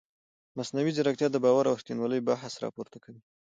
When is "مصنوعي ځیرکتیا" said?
0.57-1.27